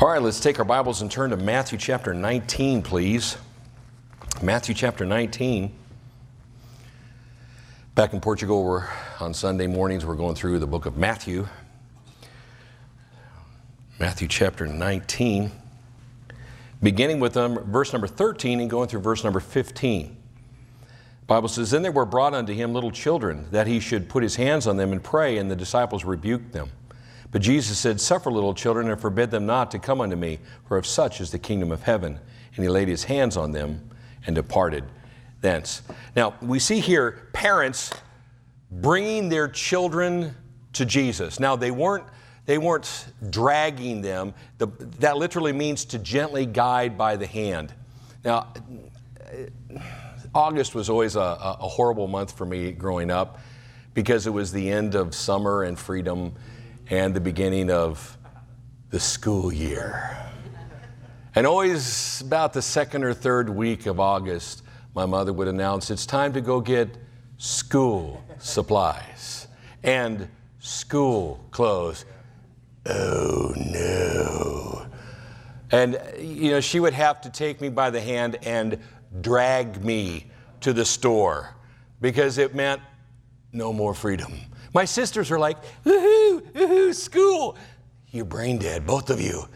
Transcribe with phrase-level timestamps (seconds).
[0.00, 3.36] All right, let's take our Bibles and turn to Matthew chapter 19, please.
[4.40, 5.76] Matthew chapter 19.
[7.96, 8.86] Back in Portugal, we're
[9.18, 11.48] on Sunday mornings, we're going through the book of Matthew.
[13.98, 15.50] Matthew chapter 19,
[16.80, 20.16] beginning with um, verse number 13 and going through verse number 15.
[21.26, 24.36] Bible says, Then there were brought unto him little children, that he should put his
[24.36, 26.70] hands on them and pray, and the disciples rebuked them.
[27.30, 30.76] But Jesus said, Suffer little children and forbid them not to come unto me, for
[30.76, 32.18] of such is the kingdom of heaven.
[32.56, 33.90] And he laid his hands on them
[34.26, 34.84] and departed
[35.40, 35.82] thence.
[36.16, 37.92] Now, we see here parents
[38.70, 40.34] bringing their children
[40.72, 41.38] to Jesus.
[41.38, 42.04] Now, they weren't,
[42.46, 44.66] they weren't dragging them, the,
[44.98, 47.72] that literally means to gently guide by the hand.
[48.24, 48.52] Now,
[50.34, 53.38] August was always a, a horrible month for me growing up
[53.94, 56.34] because it was the end of summer and freedom
[56.90, 58.16] and the beginning of
[58.90, 60.16] the school year.
[61.34, 64.62] And always about the second or third week of August,
[64.94, 66.88] my mother would announce it's time to go get
[67.36, 69.46] school supplies
[69.82, 72.04] and school clothes.
[72.86, 74.86] Oh no.
[75.70, 78.78] And, you know, she would have to take me by the hand and
[79.20, 80.30] drag me
[80.62, 81.54] to the store
[82.00, 82.80] because it meant
[83.52, 84.32] no more freedom.
[84.74, 87.56] My sisters are like, woohoo, woohoo, school.
[88.10, 89.48] You're brain dead, both of you.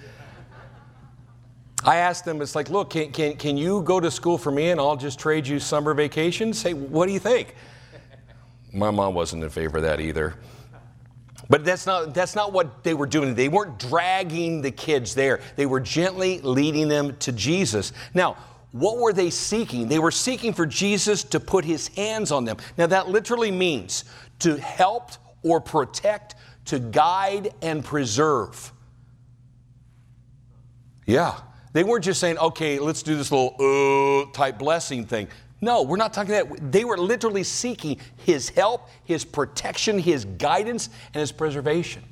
[1.85, 4.71] I asked them, it's like, look, can, can, can you go to school for me
[4.71, 6.53] and I'll just trade you summer vacation?
[6.53, 7.57] Say, what do you think?
[8.73, 10.35] My mom wasn't in favor of that either.
[11.51, 13.35] But that's not, that's not what they were doing.
[13.35, 17.93] They weren't dragging the kids there, they were gently leading them to Jesus.
[18.15, 18.37] Now,
[18.71, 19.87] what were they seeking?
[19.87, 22.57] They were seeking for Jesus to put his hands on them.
[22.79, 24.05] Now, that literally means
[24.43, 25.12] to help
[25.43, 28.73] or protect, to guide and preserve.
[31.07, 31.39] Yeah.
[31.73, 35.29] They weren't just saying, okay, let's do this little uh type blessing thing.
[35.61, 36.73] No, we're not talking that.
[36.73, 42.03] They were literally seeking his help, his protection, his guidance, and his preservation.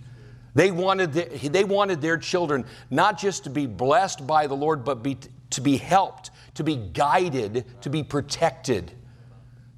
[0.55, 4.85] They wanted, the, they wanted their children not just to be blessed by the Lord,
[4.85, 5.19] but be,
[5.51, 8.93] to be helped, to be guided, to be protected.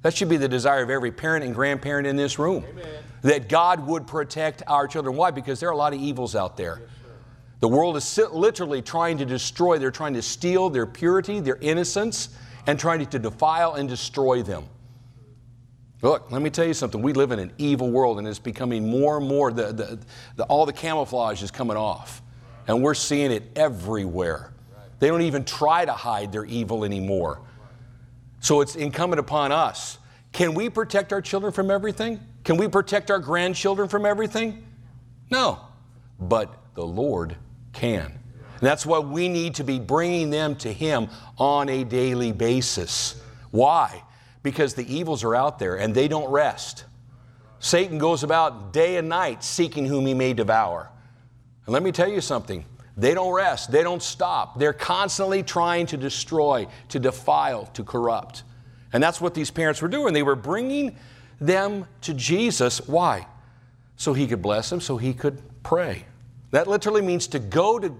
[0.03, 2.63] That should be the desire of every parent and grandparent in this room.
[2.69, 2.85] Amen.
[3.23, 5.15] That God would protect our children.
[5.15, 5.31] Why?
[5.31, 6.79] Because there are a lot of evils out there.
[6.81, 6.89] Yes,
[7.61, 12.29] the world is literally trying to destroy, they're trying to steal their purity, their innocence,
[12.67, 14.65] and trying to defile and destroy them.
[16.01, 17.01] Look, let me tell you something.
[17.01, 19.99] We live in an evil world, and it's becoming more and more, the, the,
[20.35, 22.21] the, all the camouflage is coming off.
[22.67, 24.51] And we're seeing it everywhere.
[24.99, 27.39] They don't even try to hide their evil anymore.
[28.43, 29.99] So it's incumbent upon us.
[30.33, 32.19] Can we protect our children from everything?
[32.43, 34.65] Can we protect our grandchildren from everything?
[35.31, 35.61] No.
[36.19, 37.37] But the Lord
[37.71, 38.01] can.
[38.01, 43.21] And that's why we need to be bringing them to Him on a daily basis.
[43.51, 44.03] Why?
[44.43, 46.83] Because the evils are out there and they don't rest.
[47.59, 50.89] Satan goes about day and night seeking whom he may devour.
[51.65, 52.65] And let me tell you something
[52.95, 54.59] they don't rest, they don't stop.
[54.59, 58.43] They're constantly trying to destroy, to defile, to corrupt.
[58.91, 60.13] And that's what these parents were doing.
[60.13, 60.95] They were bringing
[61.41, 62.87] them to Jesus.
[62.87, 63.25] Why?
[63.95, 66.05] So he could bless them, so he could pray.
[66.51, 67.95] That literally means to go to,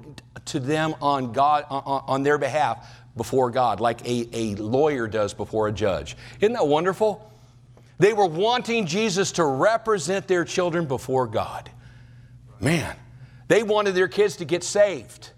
[0.46, 2.88] to them on, God, on, on their behalf
[3.18, 6.16] before God, like a, a lawyer does before a judge.
[6.40, 7.32] Isn't that wonderful?
[7.98, 11.70] They were wanting Jesus to represent their children before God.
[12.60, 12.96] Man,
[13.54, 15.30] they wanted their kids to get saved.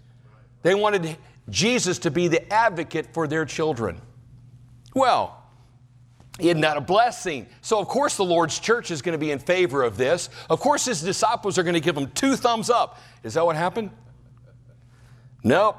[0.62, 1.18] They wanted
[1.50, 4.00] Jesus to be the advocate for their children.
[4.94, 5.36] Well,
[6.38, 7.46] isn't that a blessing?
[7.60, 10.30] So, of course, the Lord's church is going to be in favor of this.
[10.48, 12.98] Of course, his disciples are going to give him two thumbs up.
[13.22, 13.90] Is that what happened?
[15.44, 15.76] Nope.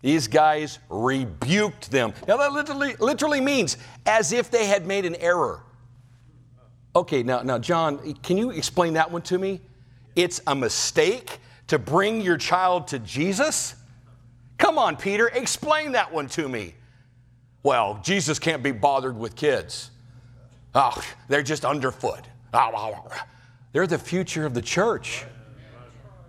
[0.00, 2.14] These guys rebuked them.
[2.26, 5.62] Now, that literally, literally means as if they had made an error.
[6.96, 9.60] Okay, now, now, John, can you explain that one to me?
[10.16, 11.38] It's a mistake
[11.70, 13.74] to bring your child to Jesus?
[14.58, 16.74] Come on, Peter, explain that one to me.
[17.62, 19.90] Well, Jesus can't be bothered with kids.
[20.74, 22.24] Oh, they're just underfoot.
[22.52, 23.26] Ah, ah,
[23.72, 25.24] they're the future of the church.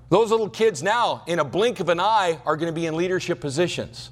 [0.09, 2.95] Those little kids now, in a blink of an eye, are going to be in
[2.95, 4.11] leadership positions.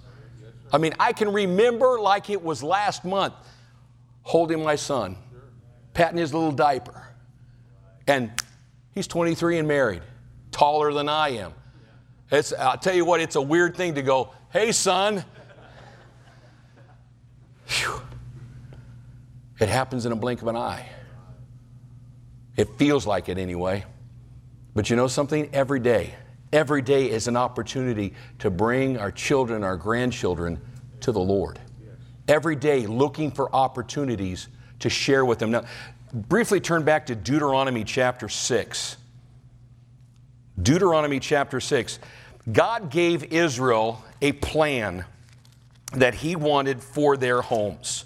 [0.73, 3.33] I mean, I can remember like it was last month
[4.23, 5.15] holding my son,
[5.93, 7.03] patting his little diaper.
[8.07, 8.31] And
[8.95, 10.01] he's 23 and married,
[10.51, 11.53] taller than I am.
[12.31, 15.23] It's, I'll tell you what, it's a weird thing to go, hey, son.
[17.67, 18.01] Whew.
[19.59, 20.87] It happens in a blink of an eye.
[22.55, 23.85] It feels like it anyway.
[24.75, 25.49] But you know something?
[25.53, 26.13] Every day,
[26.51, 30.59] Every day is an opportunity to bring our children, our grandchildren
[31.01, 31.59] to the Lord.
[32.27, 34.47] Every day looking for opportunities
[34.79, 35.51] to share with them.
[35.51, 35.65] Now,
[36.11, 38.97] briefly turn back to Deuteronomy chapter 6.
[40.61, 41.99] Deuteronomy chapter 6.
[42.51, 45.05] God gave Israel a plan
[45.93, 48.05] that He wanted for their homes.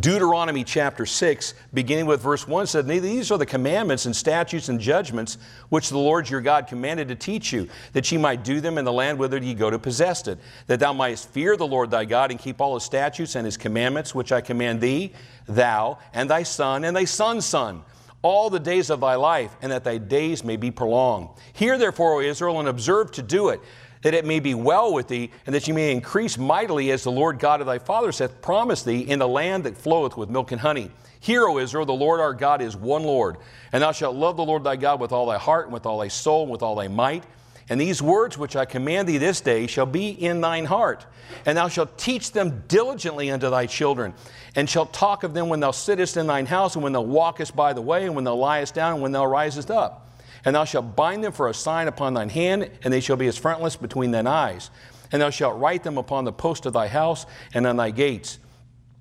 [0.00, 4.78] Deuteronomy chapter 6, beginning with verse 1, said, These are the commandments and statutes and
[4.78, 5.38] judgments
[5.70, 8.84] which the Lord your God commanded to teach you, that ye might do them in
[8.84, 12.04] the land whither ye go to possess it, that thou mightest fear the Lord thy
[12.04, 15.14] God and keep all his statutes and his commandments which I command thee,
[15.46, 17.82] thou and thy son and thy son's son,
[18.22, 21.28] all the days of thy life, and that thy days may be prolonged.
[21.52, 23.60] Hear therefore, O Israel, and observe to do it
[24.02, 27.10] that it may be well with thee, and that ye may increase mightily as the
[27.10, 30.52] Lord God of thy fathers hath promised thee in the land that floweth with milk
[30.52, 30.90] and honey.
[31.20, 33.38] Hear, O Israel, the Lord our God is one Lord,
[33.72, 35.98] and thou shalt love the Lord thy God with all thy heart, and with all
[35.98, 37.24] thy soul, and with all thy might.
[37.70, 41.04] And these words which I command thee this day shall be in thine heart,
[41.44, 44.14] and thou shalt teach them diligently unto thy children,
[44.54, 47.54] and shalt talk of them when thou sittest in thine house, and when thou walkest
[47.54, 50.08] by the way, and when thou liest down, and when thou risest up
[50.44, 53.26] and thou shalt bind them for a sign upon thine hand, and they shall be
[53.26, 54.70] as frontlets between thine eyes.
[55.10, 58.38] And thou shalt write them upon the post of thy house and on thy gates.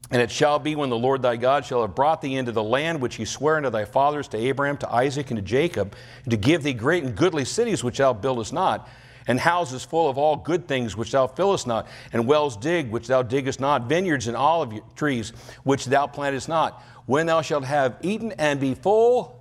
[0.09, 2.63] And it shall be when the Lord thy God shall have brought thee into the
[2.63, 5.95] land which he sware unto thy fathers, to Abraham, to Isaac, and to Jacob,
[6.29, 8.87] to give thee great and goodly cities which thou buildest not,
[9.27, 13.07] and houses full of all good things which thou fillest not, and wells dig which
[13.07, 15.33] thou diggest not, vineyards and olive trees
[15.63, 16.81] which thou plantest not.
[17.05, 19.37] When thou shalt have eaten and be full,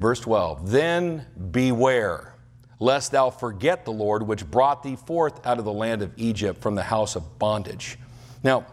[0.00, 2.34] Verse 12 Then beware,
[2.78, 6.60] lest thou forget the Lord which brought thee forth out of the land of Egypt
[6.60, 7.98] from the house of bondage.
[8.42, 8.66] Now,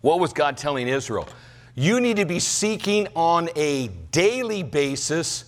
[0.00, 1.28] what was God telling Israel?
[1.74, 5.44] You need to be seeking on a daily basis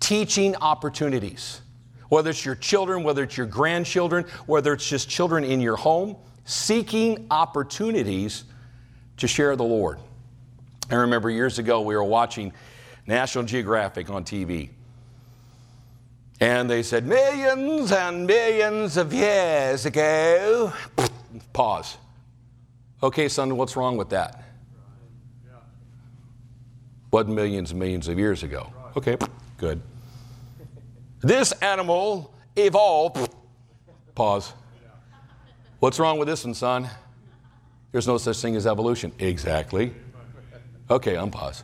[0.00, 1.60] teaching opportunities.
[2.08, 6.16] Whether it's your children, whether it's your grandchildren, whether it's just children in your home,
[6.44, 8.44] seeking opportunities
[9.18, 9.98] to share the Lord.
[10.90, 12.52] I remember years ago we were watching
[13.06, 14.70] National Geographic on TV.
[16.40, 20.72] And they said, millions and millions of years ago.
[21.52, 21.98] Pause.
[23.02, 24.44] Okay, son, what's wrong with that?
[27.10, 28.72] What millions and millions of years ago?
[28.96, 29.16] Okay,
[29.56, 29.80] good.
[31.20, 33.34] This animal evolved.
[34.14, 34.52] Pause.
[35.80, 36.88] What's wrong with this one, son?
[37.90, 39.12] There's no such thing as evolution.
[39.18, 39.94] Exactly.
[40.90, 41.62] Okay, unpause.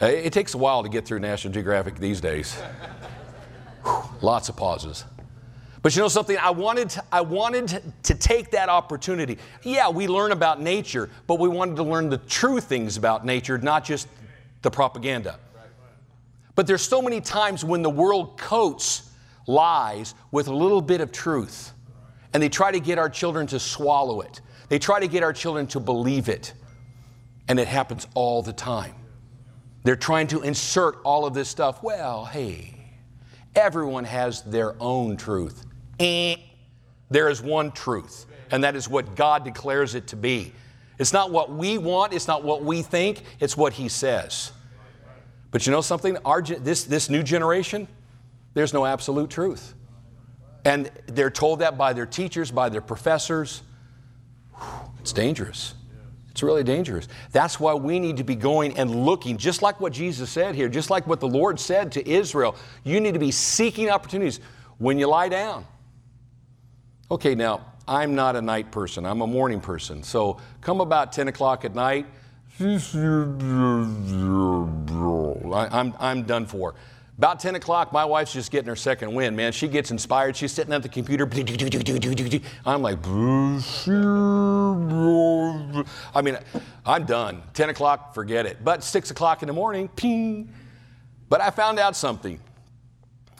[0.00, 2.56] Uh, it takes a while to get through National Geographic these days.
[4.22, 5.04] Lots of pauses.
[5.82, 6.36] But you know something?
[6.36, 9.38] I wanted, to, I wanted to take that opportunity.
[9.62, 13.56] Yeah, we learn about nature, but we wanted to learn the true things about nature,
[13.56, 14.06] not just
[14.62, 15.38] the propaganda.
[16.54, 19.10] But there's so many times when the world coats
[19.46, 21.72] lies with a little bit of truth,
[22.34, 24.42] and they try to get our children to swallow it.
[24.68, 26.52] They try to get our children to believe it,
[27.48, 28.94] and it happens all the time.
[29.82, 31.82] They're trying to insert all of this stuff.
[31.82, 32.74] Well, hey,
[33.54, 35.64] everyone has their own truth.
[36.00, 40.52] There is one truth, and that is what God declares it to be.
[40.98, 44.52] It's not what we want, it's not what we think, it's what He says.
[45.50, 46.16] But you know something?
[46.24, 47.88] Our, this, this new generation,
[48.54, 49.74] there's no absolute truth.
[50.64, 53.62] And they're told that by their teachers, by their professors.
[55.00, 55.74] It's dangerous.
[56.30, 57.08] It's really dangerous.
[57.32, 60.68] That's why we need to be going and looking, just like what Jesus said here,
[60.68, 62.56] just like what the Lord said to Israel.
[62.84, 64.40] You need to be seeking opportunities
[64.78, 65.66] when you lie down.
[67.10, 70.02] Okay, now, I'm not a night person, I'm a morning person.
[70.02, 72.06] So come about 10 o'clock at night,
[75.72, 76.74] I'm, I'm done for.
[77.18, 79.52] About 10 o'clock, my wife's just getting her second wind, man.
[79.52, 80.36] She gets inspired.
[80.36, 81.26] She's sitting at the computer.
[82.64, 82.96] I'm like,
[86.14, 86.38] I mean,
[86.86, 87.42] I'm done.
[87.52, 88.64] 10 o'clock, forget it.
[88.64, 90.50] But 6 o'clock in the morning, ping.
[91.28, 92.40] But I found out something.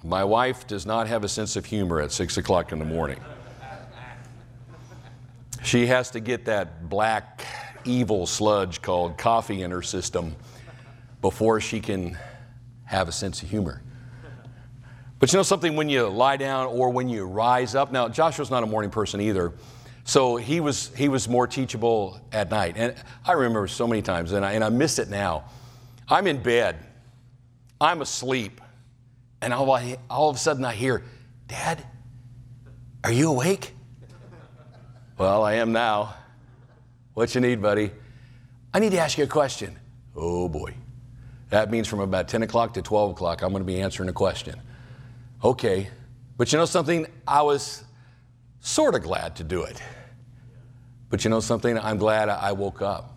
[0.05, 3.19] My wife does not have a sense of humor at 6 o'clock in the morning.
[5.63, 7.45] She has to get that black,
[7.85, 10.35] evil sludge called coffee in her system
[11.21, 12.17] before she can
[12.85, 13.83] have a sense of humor.
[15.19, 18.51] But you know something, when you lie down or when you rise up, now Joshua's
[18.51, 19.53] not a morning person either,
[20.05, 22.75] so he was, he was more teachable at night.
[22.77, 25.45] And I remember so many times, and I, and I miss it now.
[26.09, 26.77] I'm in bed,
[27.79, 28.63] I'm asleep,
[29.43, 29.71] and all,
[30.09, 31.05] all of a sudden I hear,
[31.49, 31.85] Dad,
[33.05, 33.75] are you awake?
[35.21, 36.15] Well, I am now.
[37.13, 37.91] What you need, buddy?
[38.73, 39.79] I need to ask you a question.
[40.17, 40.73] Oh boy.
[41.51, 44.15] That means from about 10 o'clock to 12 o'clock, I'm going to be answering a
[44.15, 44.59] question.
[45.45, 45.91] Okay,
[46.39, 47.07] But you know something?
[47.29, 47.85] I was
[48.61, 49.83] sort of glad to do it.
[51.11, 51.79] But you know something?
[51.79, 53.15] I'm glad I woke up.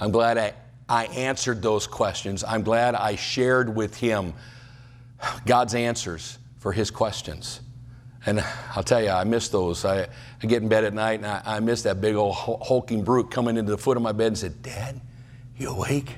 [0.00, 0.52] I'm glad I,
[0.88, 2.42] I answered those questions.
[2.42, 4.34] I'm glad I shared with him
[5.44, 7.60] God's answers for his questions.
[8.26, 9.84] And I'll tell you, I miss those.
[9.84, 10.02] I,
[10.42, 13.30] I get in bed at night and I, I miss that big old hulking brute
[13.30, 15.00] coming into the foot of my bed and said, Dad,
[15.56, 16.16] you awake?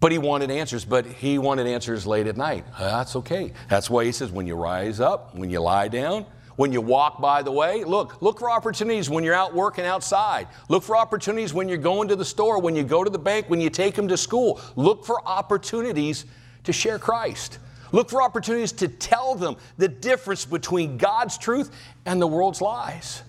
[0.00, 2.66] But he wanted answers, but he wanted answers late at night.
[2.76, 3.52] Uh, that's okay.
[3.68, 6.26] That's why he says, when you rise up, when you lie down,
[6.56, 10.48] when you walk by the way, look, look for opportunities when you're out working outside.
[10.68, 13.48] Look for opportunities when you're going to the store, when you go to the bank,
[13.48, 14.60] when you take them to school.
[14.76, 16.26] Look for opportunities
[16.64, 17.58] to share Christ.
[17.94, 21.70] Look for opportunities to tell them the difference between God's truth
[22.04, 23.22] and the world's lies.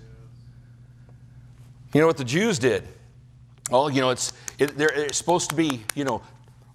[1.94, 2.88] You know what the Jews did?
[3.72, 6.24] Oh, you know, it's, it, it's supposed to be, you know,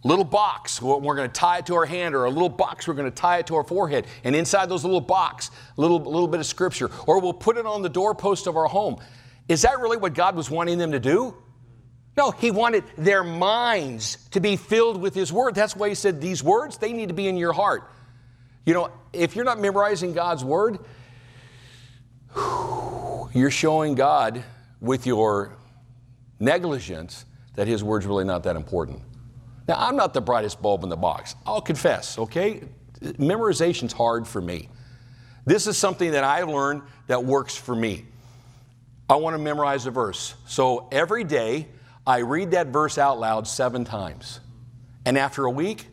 [0.05, 2.95] little box we're going to tie it to our hand or a little box we're
[2.95, 6.29] going to tie it to our forehead and inside those little box a little, little
[6.29, 8.97] bit of scripture or we'll put it on the doorpost of our home
[9.49, 11.37] is that really what god was wanting them to do
[12.21, 15.55] no, he wanted their minds to be filled with his word.
[15.55, 17.91] That's why he said these words, they need to be in your heart.
[18.67, 20.81] You know, if you're not memorizing God's word,
[23.33, 24.45] you're showing God
[24.83, 25.57] with your
[26.39, 27.25] negligence
[27.55, 29.01] that his word's really not that important.
[29.67, 31.35] Now, I'm not the brightest bulb in the box.
[31.47, 32.65] I'll confess, okay?
[33.17, 34.69] Memorization's hard for me.
[35.47, 38.05] This is something that I learned that works for me.
[39.09, 40.35] I want to memorize a verse.
[40.47, 41.67] So every day,
[42.07, 44.41] I read that verse out loud seven times.
[45.05, 45.87] And after a week,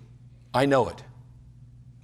[0.53, 1.03] I know it.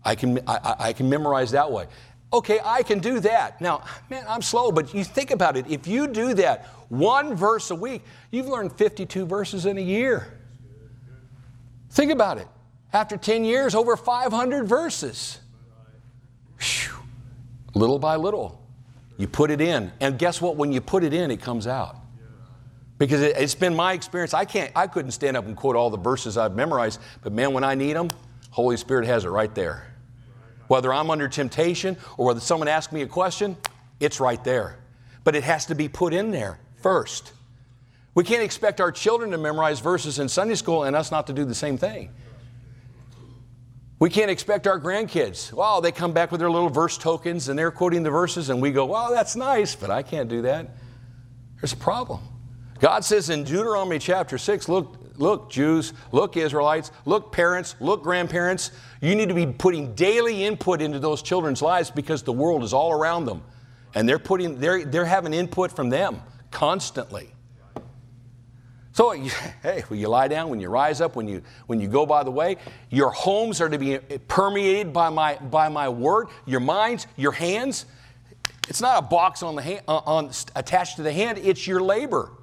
[0.03, 1.85] I can, I, I, can memorize that way.
[2.33, 3.61] Okay, I can do that.
[3.61, 5.65] Now, man, I'm slow, but you think about it.
[5.69, 10.39] If you do that one verse a week, you've learned 52 verses in a year.
[11.91, 12.47] Think about it.
[12.91, 15.39] After 10 years, over 500 verses.
[16.59, 16.93] Whew.
[17.75, 18.61] Little by little,
[19.17, 19.91] you put it in.
[19.99, 20.57] And guess what?
[20.57, 21.97] When you put it in, it comes out.
[22.97, 24.33] Because it, has been my experience.
[24.33, 27.53] I can't, I couldn't stand up and quote all the verses I've memorized, but man,
[27.53, 28.09] when I need them,
[28.51, 29.87] Holy Spirit has it right there.
[30.67, 33.57] Whether I'm under temptation or whether someone asks me a question,
[33.99, 34.77] it's right there.
[35.23, 37.33] But it has to be put in there first.
[38.15, 41.33] We can't expect our children to memorize verses in Sunday school and us not to
[41.33, 42.09] do the same thing.
[43.99, 47.57] We can't expect our grandkids, wow, they come back with their little verse tokens and
[47.57, 50.75] they're quoting the verses, and we go, wow, that's nice, but I can't do that.
[51.61, 52.19] There's a problem.
[52.83, 58.71] God says in Deuteronomy chapter 6, look, look, Jews, look, Israelites, look, parents, look, grandparents,
[58.99, 62.73] you need to be putting daily input into those children's lives because the world is
[62.73, 63.41] all around them.
[63.95, 66.21] And they're putting, they're, they're having input from them
[66.51, 67.33] constantly.
[68.91, 69.11] So,
[69.63, 72.25] hey, when you lie down, when you rise up, when you, when you go by
[72.25, 72.57] the way,
[72.89, 73.97] your homes are to be
[74.27, 77.85] permeated by my, by my word, your minds, your hands.
[78.67, 81.79] It's not a box on the hand, uh, on, attached to the hand, it's your
[81.79, 82.33] labor.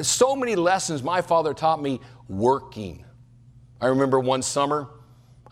[0.00, 3.04] So many lessons my father taught me working.
[3.80, 4.88] I remember one summer,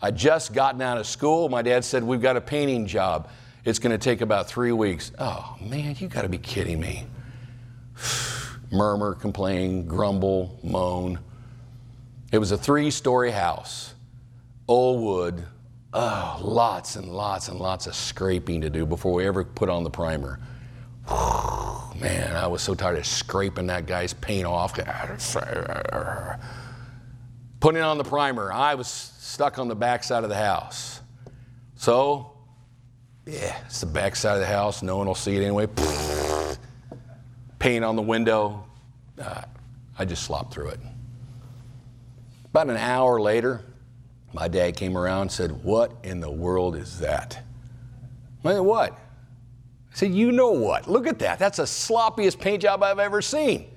[0.01, 1.47] I just gotten out of school.
[1.47, 3.29] My dad said, We've got a painting job.
[3.63, 5.11] It's going to take about three weeks.
[5.19, 7.05] Oh, man, you got to be kidding me.
[8.71, 11.19] Murmur, complain, grumble, moan.
[12.31, 13.93] It was a three story house,
[14.67, 15.45] old wood,
[15.93, 19.83] oh, lots and lots and lots of scraping to do before we ever put on
[19.83, 20.39] the primer.
[22.01, 24.73] Man, I was so tired of scraping that guy's paint off.
[27.59, 30.99] Putting on the primer, I was stuck on the back side of the house.
[31.75, 32.31] So,
[33.27, 34.81] yeah, it's the back side of the house.
[34.81, 35.67] No one will see it anyway.
[37.59, 38.65] Paint on the window.
[39.21, 39.43] Uh,
[39.99, 40.79] I just slopped through it.
[42.45, 43.61] About an hour later,
[44.33, 47.43] my dad came around and said, What in the world is that?
[48.43, 48.97] I said, What?
[49.91, 50.87] I said, You know what?
[50.87, 51.39] Look at that.
[51.39, 53.67] That's the sloppiest paint job I've ever seen.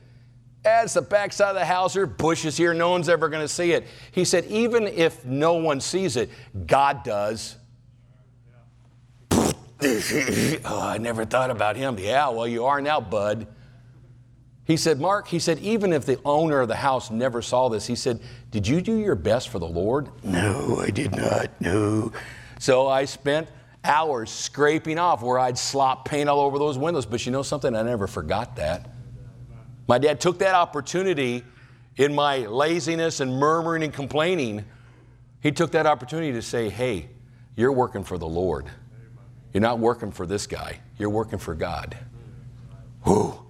[0.62, 1.96] That's the backside of the house.
[2.16, 2.72] Bush is here.
[2.72, 3.86] No one's ever going to see it.
[4.12, 6.30] He said, Even if no one sees it,
[6.66, 7.56] God does.
[9.30, 9.52] Yeah.
[10.64, 11.98] oh, I never thought about him.
[11.98, 13.46] Yeah, well, you are now, bud.
[14.64, 17.86] He said, Mark, he said, even if the owner of the house never saw this,
[17.86, 20.08] he said, Did you do your best for the Lord?
[20.22, 21.50] No, I did not.
[21.60, 22.12] No.
[22.58, 23.48] So I spent
[23.84, 27.06] hours scraping off where I'd slop paint all over those windows.
[27.06, 27.74] But you know something?
[27.74, 28.90] I never forgot that.
[29.86, 31.44] My dad took that opportunity
[31.96, 34.64] in my laziness and murmuring and complaining.
[35.40, 37.10] He took that opportunity to say, hey,
[37.54, 38.66] you're working for the Lord.
[39.52, 41.96] You're not working for this guy, you're working for God.
[43.04, 43.40] Whew.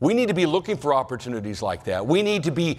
[0.00, 2.06] We need to be looking for opportunities like that.
[2.06, 2.78] We need to be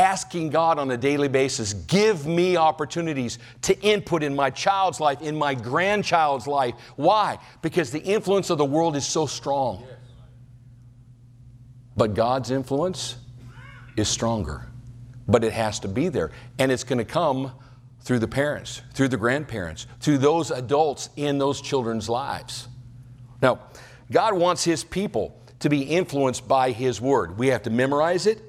[0.00, 5.20] asking God on a daily basis, give me opportunities to input in my child's life,
[5.20, 6.74] in my grandchild's life.
[6.96, 7.38] Why?
[7.60, 9.86] Because the influence of the world is so strong.
[11.96, 13.16] But God's influence
[13.94, 14.66] is stronger.
[15.28, 16.30] But it has to be there.
[16.58, 17.52] And it's going to come
[18.00, 22.68] through the parents, through the grandparents, through those adults in those children's lives.
[23.42, 23.58] Now,
[24.10, 27.36] God wants His people to be influenced by His Word.
[27.36, 28.42] We have to memorize it,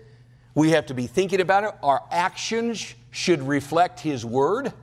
[0.53, 1.71] we have to be thinking about it.
[1.81, 4.73] Our actions should reflect His Word,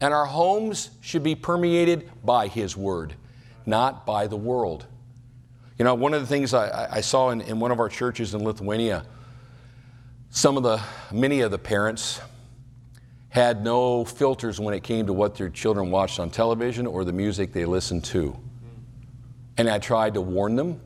[0.00, 3.14] and our homes should be permeated by His Word,
[3.66, 4.86] not by the world.
[5.78, 8.34] You know, one of the things I, I saw in, in one of our churches
[8.34, 9.04] in Lithuania,
[10.30, 10.80] some of the,
[11.10, 12.20] many of the parents
[13.30, 17.12] had no filters when it came to what their children watched on television or the
[17.12, 18.36] music they listened to.
[19.56, 20.80] And I tried to warn them.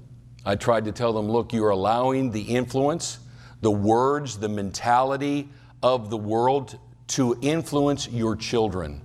[0.45, 3.19] I tried to tell them, look, you're allowing the influence,
[3.65, 5.49] the words, the mentality
[5.83, 9.01] of the world to influence your children.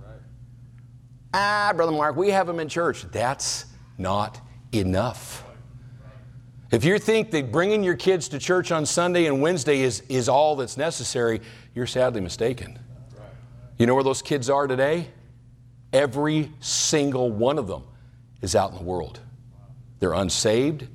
[1.32, 3.02] Ah, Brother Mark, we have them in church.
[3.10, 3.64] That's
[3.96, 4.38] not
[4.72, 5.44] enough.
[6.70, 10.28] If you think that bringing your kids to church on Sunday and Wednesday is, is
[10.28, 11.40] all that's necessary,
[11.74, 12.78] you're sadly mistaken.
[13.78, 15.08] You know where those kids are today?
[15.90, 17.84] Every single one of them
[18.42, 19.20] is out in the world.
[20.00, 20.86] They're unsaved.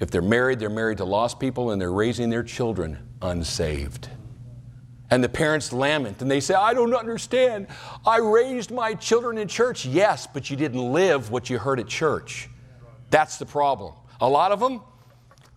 [0.00, 4.08] If they're married, they're married to lost people and they're raising their children unsaved.
[5.10, 7.68] And the parents lament and they say, I don't understand.
[8.04, 9.86] I raised my children in church.
[9.86, 12.48] Yes, but you didn't live what you heard at church.
[13.10, 13.94] That's the problem.
[14.20, 14.80] A lot of them,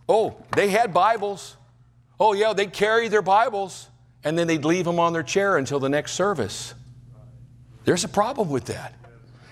[0.08, 1.58] oh, they had Bibles.
[2.20, 3.88] Oh, yeah, they carried their Bibles
[4.24, 6.74] and then they'd leave them on their chair until the next service.
[7.86, 8.94] There's a problem with that.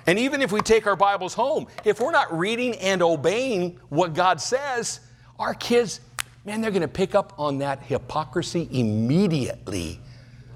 [0.08, 4.14] And even if we take our Bibles home, if we're not reading and obeying what
[4.14, 5.00] God says,
[5.40, 6.00] our kids,
[6.46, 10.00] man, they're going to pick up on that hypocrisy immediately.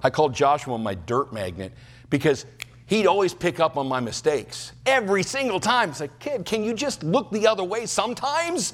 [0.04, 1.74] I called Joshua my dirt magnet
[2.10, 2.46] because
[2.86, 5.90] he'd always pick up on my mistakes every single time.
[5.90, 8.74] It's like, kid, can you just look the other way sometimes?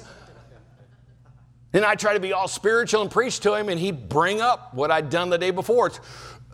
[1.72, 4.72] Then I try to be all spiritual and preach to him, and he'd bring up
[4.72, 5.88] what I'd done the day before.
[5.88, 6.00] It's,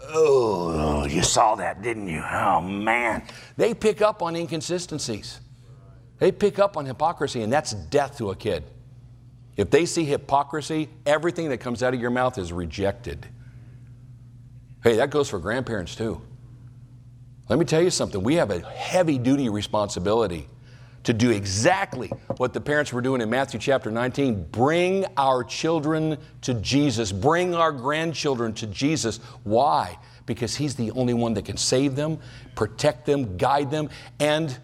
[0.09, 2.23] oh, you saw that, didn't you?
[2.23, 3.23] Oh, man.
[3.57, 5.41] They pick up on inconsistencies.
[6.19, 8.65] They pick up on hypocrisy, and that's death to a kid.
[9.57, 13.27] If they see hypocrisy, everything that comes out of your mouth is rejected.
[14.83, 16.21] Hey, that goes for grandparents too.
[17.49, 18.23] Let me tell you something.
[18.23, 20.49] We have a heavy duty responsibility
[21.05, 26.19] to do exactly what the parents were doing in Matthew chapter 19 bring our children
[26.43, 29.19] to Jesus, bring our grandchildren to Jesus.
[29.43, 29.99] Why?
[30.27, 32.19] Because He's the only one that can save them,
[32.55, 34.57] protect them, guide them, and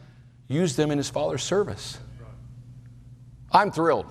[0.46, 1.98] use them in His Father's service.
[3.51, 4.07] I'm thrilled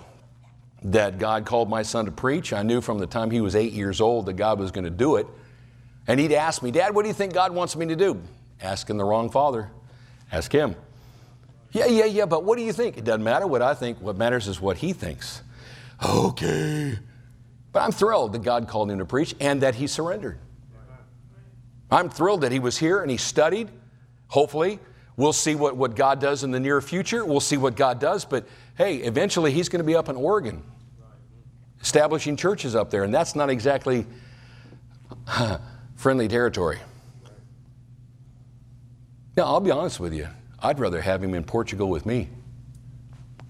[0.84, 2.54] that God called my son to preach.
[2.54, 4.90] I knew from the time he was eight years old that God was going to
[4.90, 5.28] do it.
[6.08, 8.22] And he'd ask me, Dad, what do you think God wants me to do?
[8.62, 9.70] Asking the wrong father.
[10.32, 10.76] Ask him.
[11.78, 12.98] Yeah, yeah, yeah, but what do you think?
[12.98, 14.02] It doesn't matter what I think.
[14.02, 15.44] What matters is what he thinks.
[16.04, 16.98] Okay.
[17.72, 20.40] But I'm thrilled that God called him to preach and that he surrendered.
[21.92, 23.70] I'm thrilled that he was here and he studied.
[24.28, 24.80] Hopefully,
[25.18, 27.24] we'll see what, what God does in the near future.
[27.24, 28.26] We'll see what God does.
[28.26, 30.64] But hey, eventually he's going to be up in Oregon,
[31.80, 33.04] establishing churches up there.
[33.04, 34.08] And that's not exactly
[35.96, 36.80] friendly territory.
[39.36, 40.28] Now, I'll be honest with you.
[40.60, 42.30] I'd rather have him in Portugal with me,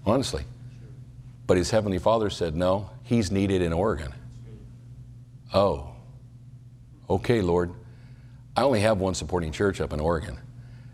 [0.04, 0.44] honestly.
[1.46, 4.12] But his Heavenly Father said, no, he's needed in Oregon.
[5.54, 5.92] Oh,
[7.08, 7.72] okay, Lord.
[8.54, 10.38] I only have one supporting church up in Oregon.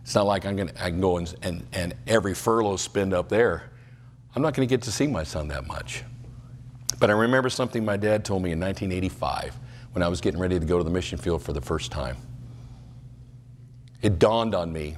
[0.02, 3.28] It's not like I'm gonna, I can go and, and, and every furlough spend up
[3.28, 3.70] there.
[4.36, 6.04] I'm not going to get to see my son that much.
[7.00, 9.58] But I remember something my dad told me in 1985
[9.92, 12.16] when I was getting ready to go to the mission field for the first time.
[14.02, 14.96] It dawned on me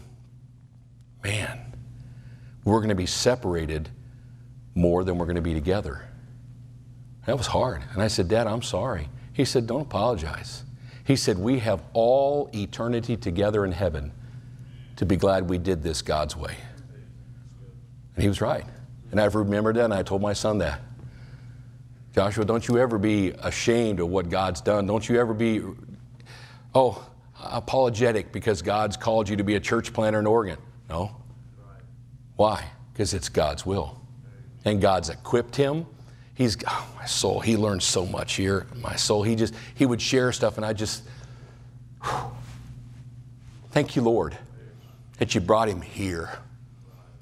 [1.27, 1.59] man,
[2.65, 3.89] we're going to be separated
[4.77, 6.07] more than we're going to be together.
[7.27, 7.83] That was hard.
[7.93, 9.09] And I said, Dad, I'm sorry.
[9.33, 10.63] He said, Don't apologize.
[11.05, 14.13] He said, We have all eternity together in heaven
[14.97, 16.55] to be glad we did this God's way.
[18.15, 18.65] And he was right.
[19.11, 20.81] And I've remembered that, and I told my son that.
[22.15, 24.87] Joshua, don't you ever be ashamed of what God's done.
[24.87, 25.63] Don't you ever be,
[26.75, 27.05] oh,
[27.43, 30.59] apologetic because God's called you to be a church planter in Oregon.
[30.89, 31.17] No.
[32.37, 32.65] Why?
[32.93, 34.01] Because it's God's will.
[34.65, 35.87] And God's equipped him.
[36.35, 38.67] He's, oh, my soul, he learned so much here.
[38.77, 41.03] My soul, he just, he would share stuff, and I just,
[42.03, 42.31] whew.
[43.71, 44.37] thank you, Lord,
[45.19, 46.39] that you brought him here.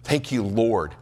[0.02, 0.94] Thank you, Lord,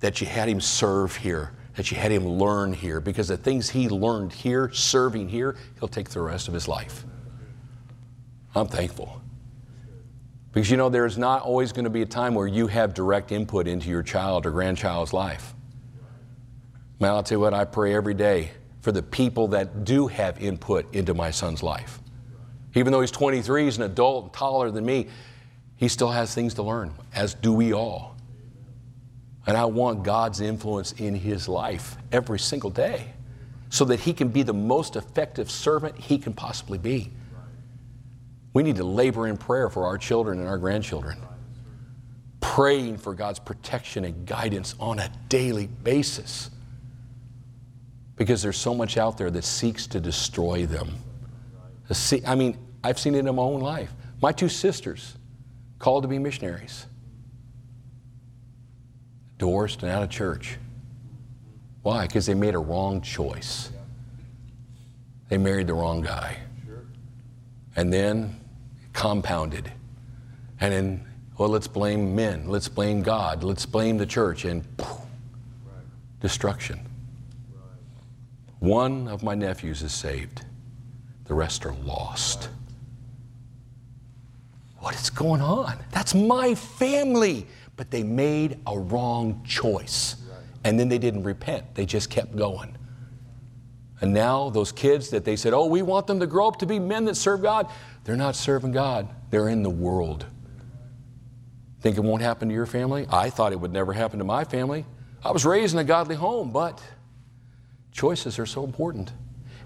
[0.00, 3.70] that you had him serve here that you had him learn here because the things
[3.70, 7.04] he learned here, serving here, he'll take the rest of his life.
[8.54, 9.21] I'm thankful.
[10.52, 13.32] Because you know, there's not always going to be a time where you have direct
[13.32, 15.54] input into your child or grandchild's life.
[17.00, 18.50] Man, I'll tell you what, I pray every day
[18.82, 22.00] for the people that do have input into my son's life.
[22.74, 25.08] Even though he's 23, he's an adult and taller than me,
[25.76, 28.16] he still has things to learn, as do we all.
[29.46, 33.12] And I want God's influence in his life every single day
[33.70, 37.10] so that he can be the most effective servant he can possibly be.
[38.54, 41.18] We need to labor in prayer for our children and our grandchildren,
[42.40, 46.50] praying for God's protection and guidance on a daily basis
[48.16, 50.90] because there's so much out there that seeks to destroy them.
[52.26, 53.92] I mean, I've seen it in my own life.
[54.20, 55.16] My two sisters
[55.78, 56.86] called to be missionaries,
[59.38, 60.56] divorced and out of church.
[61.82, 62.06] Why?
[62.06, 63.70] Because they made a wrong choice.
[65.28, 66.36] They married the wrong guy.
[67.74, 68.38] And then
[68.92, 69.72] compounded.
[70.60, 71.06] And then,
[71.38, 72.48] well, let's blame men.
[72.48, 73.42] Let's blame God.
[73.42, 74.44] Let's blame the church.
[74.44, 75.00] And poof,
[76.20, 76.80] destruction.
[78.60, 80.44] One of my nephews is saved,
[81.24, 82.48] the rest are lost.
[84.78, 85.78] What is going on?
[85.90, 87.46] That's my family.
[87.76, 90.16] But they made a wrong choice.
[90.64, 92.76] And then they didn't repent, they just kept going.
[94.00, 96.66] And now, those kids that they said, oh, we want them to grow up to
[96.66, 97.68] be men that serve God,
[98.04, 100.26] they're not serving God, they're in the world.
[101.80, 103.06] Think it won't happen to your family?
[103.10, 104.84] I thought it would never happen to my family.
[105.24, 106.80] I was raised in a godly home, but
[107.92, 109.12] choices are so important.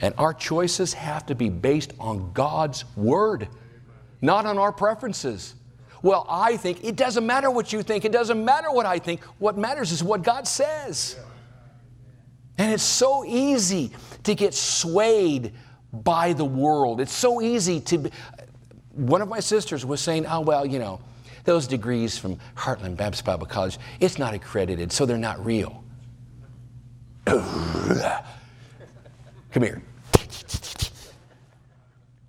[0.01, 3.49] And our choices have to be based on God's Word,
[4.21, 5.55] not on our preferences.
[6.03, 9.23] Well, I think it doesn't matter what you think, it doesn't matter what I think.
[9.39, 11.17] What matters is what God says.
[12.59, 13.93] And it's so easy
[14.25, 15.53] to get swayed
[16.05, 17.01] by the world.
[17.01, 18.11] It's so easy to.
[18.93, 21.01] One of my sisters was saying, oh, well, you know,
[21.45, 25.85] those degrees from Heartland Baptist Bible College, it's not accredited, so they're not real.
[27.27, 28.23] Come
[29.63, 29.83] here.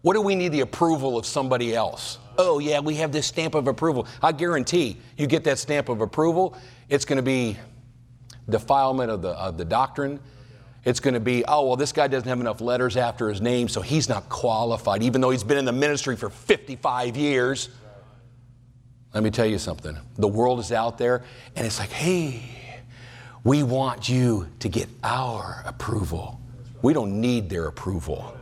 [0.02, 2.20] What do we need the approval of somebody else?
[2.38, 4.08] Oh, yeah, we have this stamp of approval.
[4.22, 6.56] I guarantee you get that stamp of approval,
[6.88, 7.58] it's going to be
[8.50, 10.20] defilement of the, of the doctrine.
[10.88, 13.68] It's going to be, oh, well, this guy doesn't have enough letters after his name,
[13.68, 17.68] so he's not qualified, even though he's been in the ministry for 55 years.
[19.14, 19.98] Let me tell you something.
[20.18, 21.26] The world is out there,
[21.58, 22.42] and it's like, hey,
[23.44, 26.40] we want you to get our approval.
[26.82, 28.34] We don't need their approval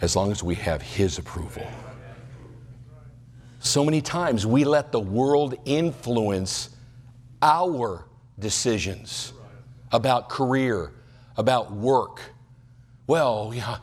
[0.00, 1.66] as long as we have His approval.
[3.58, 6.70] So many times we let the world influence
[7.42, 8.06] our
[8.38, 9.34] decisions
[9.92, 10.90] about career,
[11.36, 12.20] about work.
[13.06, 13.78] Well, yeah,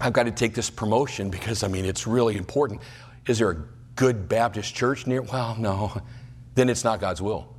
[0.00, 2.80] I've got to take this promotion because, I mean, it's really important.
[3.26, 3.64] Is there a
[3.96, 5.22] good Baptist church near?
[5.22, 6.00] Well, no.
[6.54, 7.54] Then it's not God's will.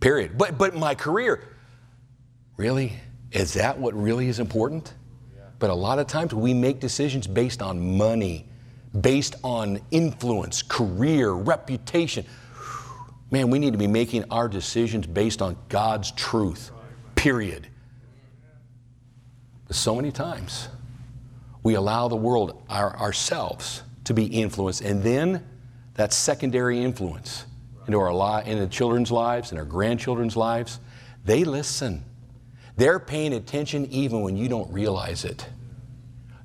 [0.00, 0.36] Period.
[0.36, 1.44] But, but my career,
[2.56, 2.94] really?
[3.30, 4.92] Is that what really is important?
[5.58, 8.48] But a lot of times we make decisions based on money,
[9.00, 12.26] based on influence, career, reputation.
[13.30, 16.72] Man, we need to be making our decisions based on God's truth,
[17.22, 17.68] period.
[19.68, 20.68] But so many times
[21.62, 25.46] we allow the world, our, ourselves, to be influenced, and then
[25.94, 27.44] that secondary influence
[27.86, 30.80] into our li- into children's lives and our grandchildren's lives,
[31.24, 32.04] they listen.
[32.76, 35.46] They're paying attention even when you don't realize it.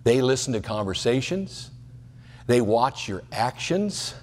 [0.04, 1.72] They listen to conversations,
[2.46, 4.14] they watch your actions,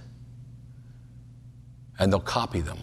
[1.99, 2.79] and they'll copy them.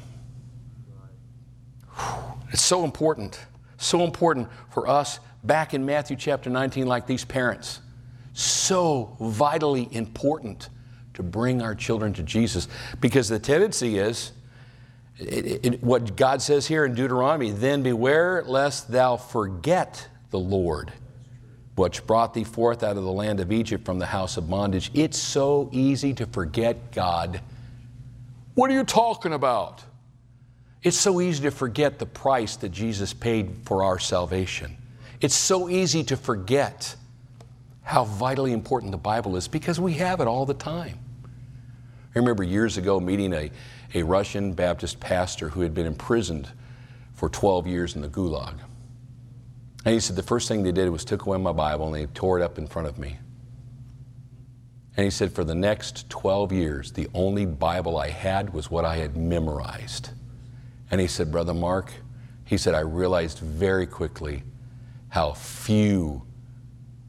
[2.52, 3.40] It's so important,
[3.84, 7.82] so important for us back in Matthew chapter 19, like these parents.
[8.34, 10.70] So vitally important
[11.16, 12.68] to bring our children to Jesus
[13.00, 14.32] because the tendency is
[15.20, 20.92] it, it, what God says here in Deuteronomy then beware lest thou forget the Lord,
[21.76, 24.90] which brought thee forth out of the land of Egypt from the house of bondage.
[24.94, 27.42] It's so easy to forget God
[28.54, 29.84] what are you talking about?
[30.84, 34.78] It's so easy to forget the price that Jesus paid for our salvation.
[35.20, 36.96] It's so easy to forget
[37.84, 40.98] how vitally important the Bible is because we have it all the time.
[42.16, 43.52] I remember years ago meeting a,
[43.94, 46.50] a Russian Baptist pastor who had been imprisoned
[47.14, 48.56] for 12 years in the Gulag.
[49.86, 52.08] And he said the first thing they did was took away my Bible and they
[52.08, 53.18] tore it up in front of me.
[54.98, 58.84] And he said, For the next 12 years, the only Bible I had was what
[58.84, 60.10] I had memorized.
[60.92, 61.92] And he said, Brother Mark,
[62.44, 64.44] He said, I realized very quickly
[65.08, 66.24] how few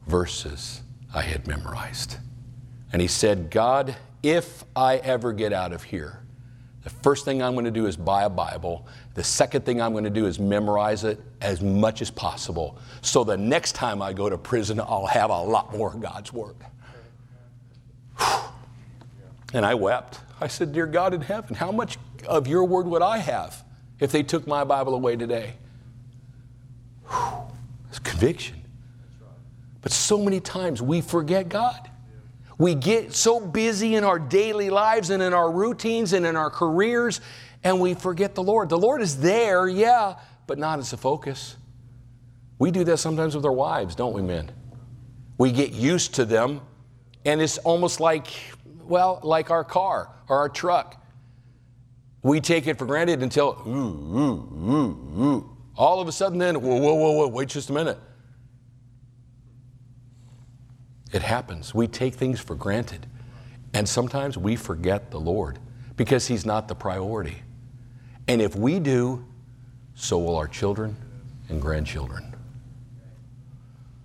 [0.07, 2.17] verses I had memorized.
[2.93, 6.21] And he said, God, if I ever get out of here,
[6.85, 8.87] the first thing I'm going to do is buy a Bible.
[9.15, 12.79] The second thing I'm going to do is memorize it as much as possible.
[13.01, 16.33] So the next time I go to prison, I'll have a lot more of God's
[16.33, 16.57] Word.
[19.53, 20.21] And I wept.
[20.41, 23.65] I said, Dear God in heaven, how much of your Word would I have
[24.03, 25.55] if they took my Bible away today?
[27.89, 28.57] It's conviction.
[29.81, 31.91] But so many times we forget God.
[32.59, 36.51] We get so busy in our daily lives and in our routines and in our
[36.51, 37.21] careers,
[37.65, 38.69] and we forget the Lord.
[38.69, 41.57] The Lord is there, yeah, but not as a focus.
[42.59, 44.51] We do that sometimes with our wives, don't we, men?
[45.39, 46.61] We get used to them,
[47.25, 48.29] and it's almost like,
[48.85, 51.02] well, like our car or our truck.
[52.23, 55.57] We take it for granted until, ooh, ooh, ooh, ooh.
[55.77, 57.99] All of a sudden, then, whoa, whoa, whoa, whoa, wait just a minute.
[61.13, 61.75] It happens.
[61.75, 63.07] We take things for granted.
[63.75, 65.59] And sometimes we forget the Lord
[65.97, 67.43] because He's not the priority.
[68.29, 69.25] And if we do,
[69.95, 70.97] so will our children
[71.49, 72.35] and grandchildren.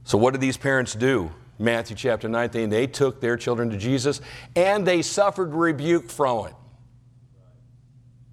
[0.03, 1.31] So, what did these parents do?
[1.59, 4.21] Matthew chapter 19, they took their children to Jesus
[4.55, 6.53] and they suffered rebuke from it.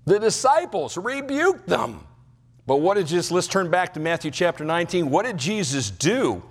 [0.07, 2.07] The disciples rebuked them.
[2.67, 5.11] But what did Jesus, let's turn back to Matthew chapter 19.
[5.11, 6.43] What did Jesus do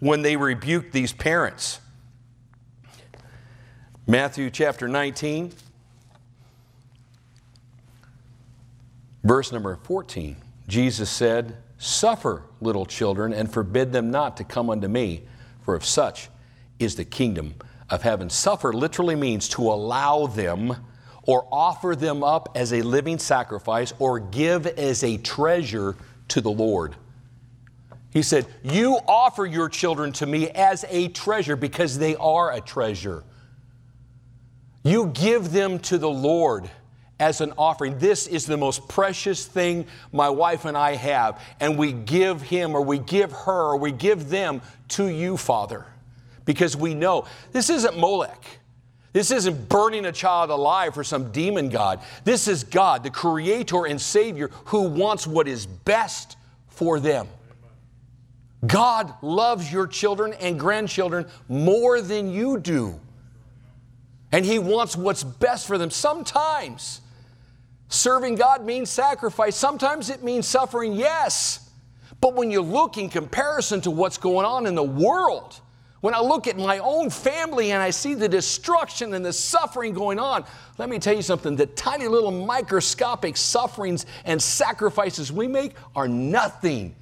[0.00, 1.80] when they rebuked these parents?
[4.06, 5.52] Matthew chapter 19,
[9.22, 10.36] verse number 14.
[10.68, 15.22] Jesus said, Suffer little children and forbid them not to come unto me,
[15.62, 16.28] for of such
[16.78, 17.54] is the kingdom
[17.88, 18.28] of heaven.
[18.28, 20.76] Suffer literally means to allow them
[21.26, 25.96] or offer them up as a living sacrifice or give as a treasure
[26.28, 26.96] to the Lord.
[28.10, 32.60] He said, You offer your children to me as a treasure because they are a
[32.60, 33.24] treasure.
[34.84, 36.68] You give them to the Lord
[37.20, 37.98] as an offering.
[37.98, 41.40] This is the most precious thing my wife and I have.
[41.60, 45.86] And we give him or we give her or we give them to you, Father,
[46.44, 48.44] because we know this isn't Molech.
[49.12, 52.00] This isn't burning a child alive for some demon God.
[52.24, 56.36] This is God, the creator and savior, who wants what is best
[56.68, 57.28] for them.
[58.66, 62.98] God loves your children and grandchildren more than you do.
[64.30, 65.90] And He wants what's best for them.
[65.90, 67.00] Sometimes
[67.88, 71.70] serving God means sacrifice, sometimes it means suffering, yes.
[72.20, 75.60] But when you look in comparison to what's going on in the world,
[76.02, 79.94] when I look at my own family and I see the destruction and the suffering
[79.94, 80.44] going on,
[80.76, 86.08] let me tell you something the tiny little microscopic sufferings and sacrifices we make are
[86.08, 86.96] nothing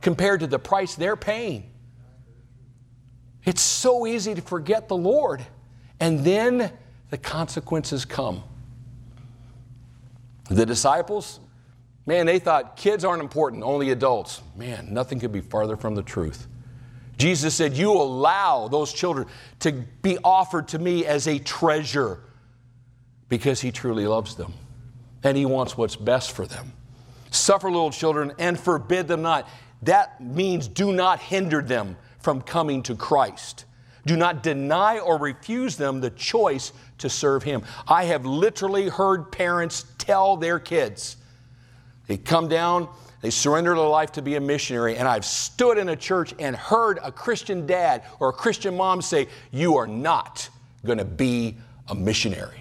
[0.00, 1.70] compared to the price they're paying.
[3.44, 5.44] It's so easy to forget the Lord,
[6.00, 6.72] and then
[7.10, 8.42] the consequences come.
[10.48, 11.38] The disciples,
[12.06, 14.40] man, they thought kids aren't important, only adults.
[14.56, 16.46] Man, nothing could be farther from the truth.
[17.18, 19.26] Jesus said, You allow those children
[19.60, 22.20] to be offered to me as a treasure
[23.28, 24.54] because He truly loves them
[25.22, 26.72] and He wants what's best for them.
[27.30, 29.48] Suffer little children and forbid them not.
[29.82, 33.64] That means do not hinder them from coming to Christ.
[34.06, 37.62] Do not deny or refuse them the choice to serve Him.
[37.86, 41.16] I have literally heard parents tell their kids,
[42.06, 42.88] they come down,
[43.20, 44.96] they surrender their life to be a missionary.
[44.96, 49.02] And I've stood in a church and heard a Christian dad or a Christian mom
[49.02, 50.48] say, You are not
[50.86, 51.56] going to be
[51.88, 52.60] a missionary.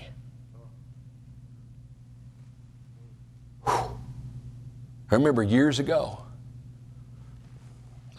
[3.68, 6.24] I remember years ago,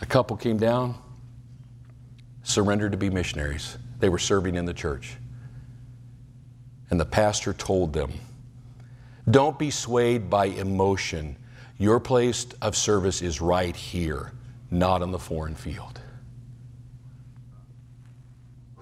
[0.01, 0.95] a couple came down,
[2.45, 3.77] surrendered to be missionaries.
[3.99, 5.17] They were serving in the church.
[6.91, 8.13] And the pastor told them,
[9.29, 11.37] Don't be swayed by emotion
[11.79, 14.33] your place of service is right here,
[14.71, 16.01] not on the foreign field.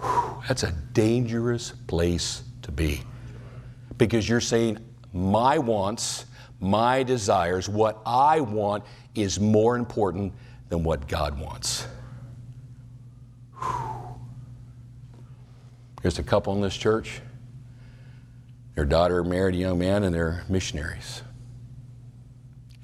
[0.00, 3.02] Whew, that's a dangerous place to be
[3.98, 4.78] because you're saying,
[5.12, 6.24] my wants,
[6.58, 10.32] my desires, what I want is more important
[10.70, 11.86] than what God wants.
[13.60, 14.14] Whew.
[16.00, 17.20] There's a couple in this church.
[18.74, 21.22] Their daughter married a young man, and they're missionaries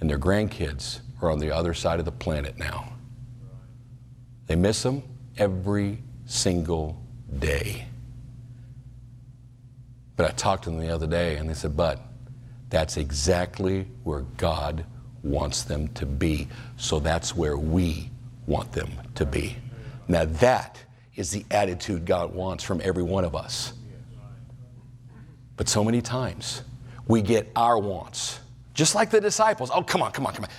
[0.03, 2.93] and their grandkids are on the other side of the planet now.
[4.49, 5.05] They miss them
[5.39, 7.01] every single
[7.39, 7.87] day.
[10.17, 12.01] But I talked to them the other day and they said, But
[12.69, 14.85] that's exactly where God
[15.23, 16.49] wants them to be.
[16.79, 18.11] So that's where we
[18.49, 19.55] want them to be.
[20.09, 20.83] Now, that
[21.15, 23.73] is the attitude God wants from every one of us.
[25.57, 26.63] But so many times
[27.07, 28.41] we get our wants,
[28.75, 29.71] just like the disciples.
[29.73, 30.51] Oh, come on, come on, come on.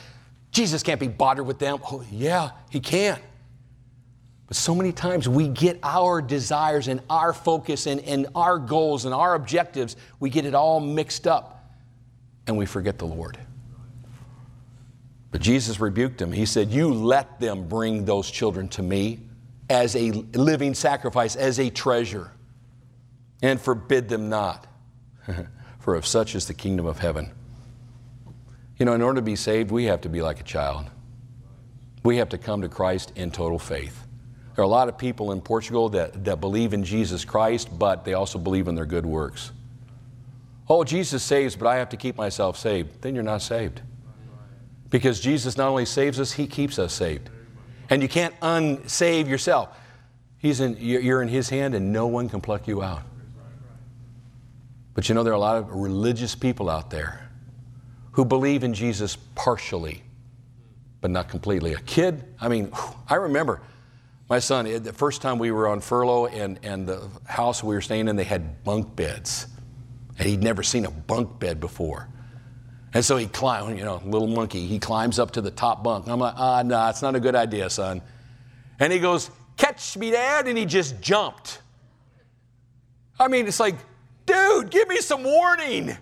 [0.51, 1.79] Jesus can't be bothered with them.
[1.91, 3.19] Oh, yeah, he can.
[4.47, 9.05] But so many times we get our desires and our focus and, and our goals
[9.05, 11.73] and our objectives, we get it all mixed up
[12.45, 13.37] and we forget the Lord.
[15.31, 16.31] But Jesus rebuked him.
[16.31, 19.19] He said, You let them bring those children to me
[19.69, 22.29] as a living sacrifice, as a treasure,
[23.41, 24.67] and forbid them not.
[25.79, 27.31] For of such is the kingdom of heaven.
[28.83, 30.83] You know, in order to be saved, we have to be like a child.
[32.03, 34.05] We have to come to Christ in total faith.
[34.53, 38.03] There are a lot of people in Portugal that, that believe in Jesus Christ, but
[38.03, 39.53] they also believe in their good works.
[40.67, 43.01] Oh, Jesus saves, but I have to keep myself saved.
[43.01, 43.79] Then you're not saved.
[44.89, 47.29] Because Jesus not only saves us, He keeps us saved.
[47.89, 49.79] And you can't unsave yourself.
[50.39, 53.03] He's in, you're in His hand, and no one can pluck you out.
[54.93, 57.23] But you know, there are a lot of religious people out there
[58.13, 60.03] who believe in Jesus partially,
[61.01, 61.73] but not completely.
[61.73, 62.71] A kid, I mean,
[63.07, 63.61] I remember
[64.29, 67.81] my son, the first time we were on furlough and, and the house we were
[67.81, 69.47] staying in, they had bunk beds.
[70.17, 72.07] And he'd never seen a bunk bed before.
[72.93, 76.07] And so he climbed, you know, little monkey, he climbs up to the top bunk.
[76.07, 78.01] I'm like, ah, no, it's not a good idea, son.
[78.79, 80.47] And he goes, catch me, dad.
[80.47, 81.61] And he just jumped.
[83.19, 83.75] I mean, it's like,
[84.25, 85.97] dude, give me some warning.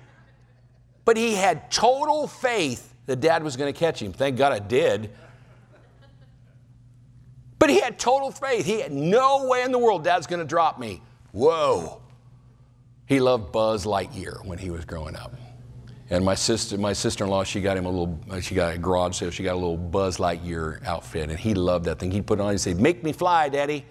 [1.06, 4.14] But he had total faith that dad was going to catch him.
[4.14, 5.12] Thank God I did.
[7.60, 8.66] But he had total faith.
[8.66, 11.02] He had no way in the world dad's going to drop me.
[11.32, 12.02] Whoa.
[13.06, 15.34] He loved Buzz Lightyear when he was growing up.
[16.10, 19.32] And my sister, my sister-in-law, she got him a little, she got a garage sale,
[19.32, 22.12] she got a little Buzz Lightyear outfit, and he loved that thing.
[22.12, 23.86] He'd put it on, he'd say, make me fly, daddy.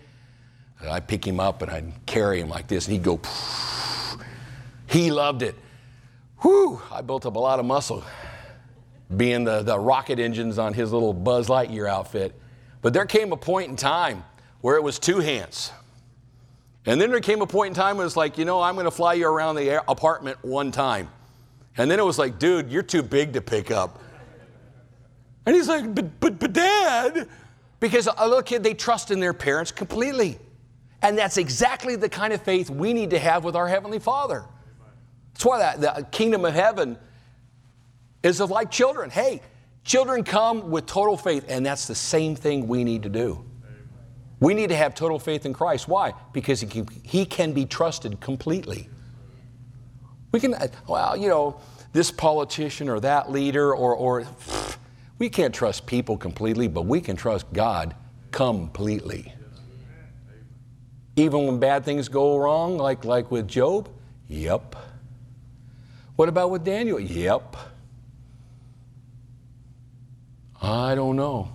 [0.83, 3.21] I'd pick him up and I'd carry him like this, and he'd go,
[4.87, 5.55] he loved it.
[6.43, 8.05] Whew, I built up a lot of muscle
[9.15, 12.35] being the, the rocket engines on his little Buzz Lightyear outfit.
[12.81, 14.25] But there came a point in time
[14.61, 15.73] where it was two hands.
[16.87, 18.75] And then there came a point in time where it was like, you know, I'm
[18.75, 21.11] going to fly you around the apartment one time.
[21.77, 24.01] And then it was like, dude, you're too big to pick up.
[25.45, 27.29] And he's like, but, but, but dad.
[27.81, 30.39] Because a little kid, they trust in their parents completely.
[31.03, 34.45] And that's exactly the kind of faith we need to have with our Heavenly Father.
[35.41, 36.99] That's why that, the kingdom of heaven
[38.23, 39.09] is of like children.
[39.09, 39.41] Hey,
[39.85, 43.43] children come with total faith, and that's the same thing we need to do.
[44.41, 45.89] We need to have total faith in Christ.
[45.89, 46.13] Why?
[46.35, 48.91] Because he can, he can be trusted completely.
[50.31, 51.59] We can, well, you know,
[51.95, 54.27] this politician or that leader, or, or
[55.19, 57.97] we can't trust people completely, but we can trust God
[58.31, 59.33] completely.
[61.17, 63.89] Even when bad things go wrong, like, like with Job,
[64.29, 64.77] yep.
[66.17, 67.01] What about with Daniel?
[67.01, 67.57] Yep.
[70.63, 71.51] I don't know.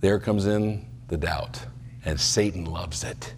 [0.00, 1.64] There comes in the doubt,
[2.04, 3.34] and Satan loves it.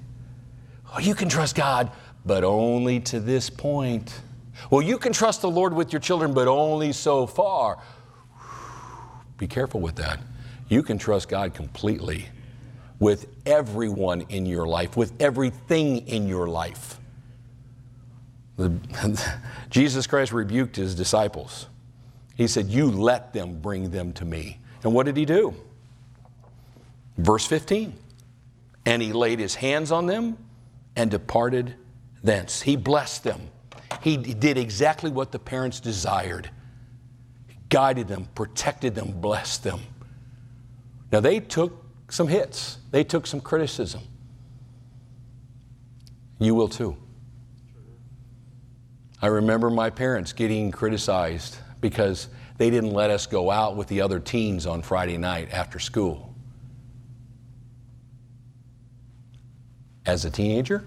[0.92, 1.92] Oh, you can trust God,
[2.26, 4.20] but only to this point.
[4.70, 7.78] Well, you can trust the Lord with your children, but only so far.
[9.36, 10.20] Be careful with that.
[10.68, 12.26] You can trust God completely
[12.98, 16.98] with everyone in your life, with everything in your life.
[19.70, 21.66] Jesus Christ rebuked his disciples.
[22.36, 24.58] He said, You let them bring them to me.
[24.82, 25.54] And what did he do?
[27.16, 27.94] Verse 15.
[28.86, 30.38] And he laid his hands on them
[30.96, 31.74] and departed
[32.22, 32.62] thence.
[32.62, 33.40] He blessed them.
[34.02, 36.50] He did exactly what the parents desired.
[37.68, 39.80] Guided them, protected them, blessed them.
[41.12, 44.02] Now they took some hits, they took some criticism.
[46.38, 46.96] You will too.
[49.20, 54.00] I remember my parents getting criticized because they didn't let us go out with the
[54.00, 56.34] other teens on Friday night after school.
[60.06, 60.84] As a teenager,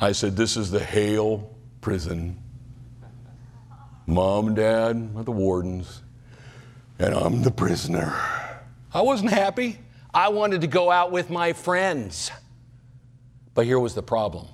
[0.00, 1.50] I said, This is the Hale
[1.80, 2.38] prison.
[4.06, 6.02] Mom and dad are the wardens,
[6.98, 8.14] and I'm the prisoner.
[8.92, 9.78] I wasn't happy.
[10.12, 12.30] I wanted to go out with my friends.
[13.54, 14.46] But here was the problem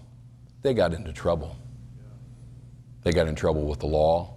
[0.62, 1.56] they got into trouble.
[3.02, 4.34] They got in trouble with the law,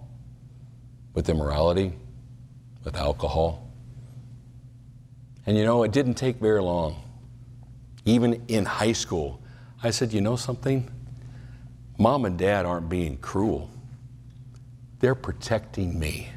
[1.12, 1.92] with immorality,
[2.82, 3.70] with alcohol.
[5.46, 7.02] And you know, it didn't take very long.
[8.04, 9.40] Even in high school,
[9.82, 10.90] I said, you know something?
[11.98, 13.70] Mom and dad aren't being cruel,
[15.00, 16.28] they're protecting me.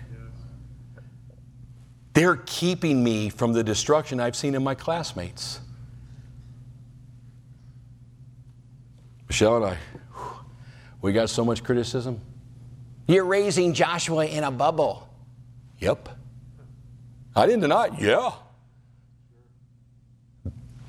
[2.14, 5.60] They're keeping me from the destruction I've seen in my classmates.
[9.30, 9.78] Michelle and I,
[11.02, 12.22] we got so much criticism.
[13.08, 15.08] You're raising Joshua in a bubble.
[15.80, 16.10] Yep.
[17.36, 17.93] I didn't deny it.
[18.00, 18.32] Yeah.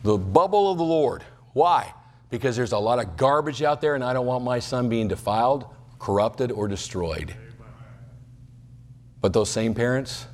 [0.03, 1.23] The bubble of the Lord.
[1.53, 1.93] Why?
[2.31, 5.09] Because there's a lot of garbage out there, and I don't want my son being
[5.09, 5.67] defiled,
[5.99, 7.35] corrupted, or destroyed.
[9.21, 10.27] But those same parents,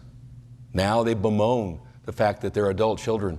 [0.72, 3.39] now they bemoan the fact that their adult children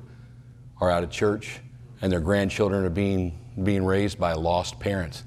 [0.81, 1.59] are out of church
[2.01, 5.23] and their grandchildren are being, being raised by lost parents.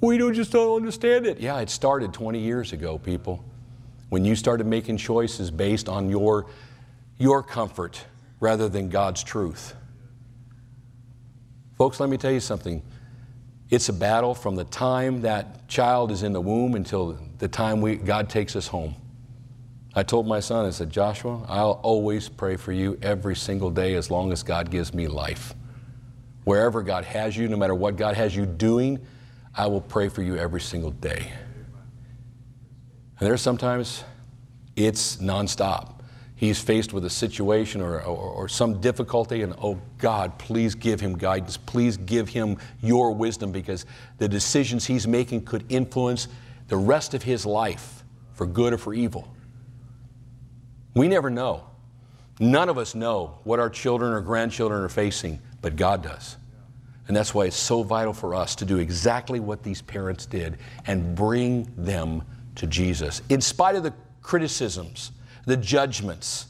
[0.00, 1.40] We don't just don't understand it.
[1.40, 3.44] Yeah, it started 20 years ago, people.
[4.10, 6.46] When you started making choices based on your,
[7.18, 8.04] your comfort
[8.40, 9.74] rather than God's truth.
[11.76, 12.82] Folks, let me tell you something.
[13.70, 17.80] It's a battle from the time that child is in the womb until the time
[17.80, 18.94] we, God takes us home.
[19.94, 23.94] I told my son, I said, Joshua, I'll always pray for you every single day
[23.94, 25.54] as long as God gives me life.
[26.44, 29.04] Wherever God has you, no matter what God has you doing,
[29.58, 31.32] I will pray for you every single day.
[33.18, 34.04] And there's sometimes
[34.76, 35.94] it's nonstop.
[36.36, 41.00] He's faced with a situation or, or, or, some difficulty, and oh God, please give
[41.00, 41.56] him guidance.
[41.56, 43.84] Please give him your wisdom because
[44.18, 46.28] the decisions he's making could influence
[46.68, 48.04] the rest of his life
[48.34, 49.26] for good or for evil.
[50.94, 51.64] We never know.
[52.38, 56.36] None of us know what our children or grandchildren are facing, but God does.
[57.08, 60.58] And that's why it's so vital for us to do exactly what these parents did
[60.86, 62.22] and bring them
[62.56, 63.22] to Jesus.
[63.30, 65.12] In spite of the criticisms,
[65.46, 66.46] the judgments,